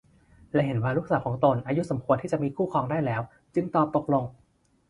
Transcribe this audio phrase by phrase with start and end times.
[0.53, 3.21] และเห็นว่าลูกสาวของตนอายุสมควรที่จะมีคู่ครองได้แล้ว
[3.55, 4.23] จึงตอบตกลง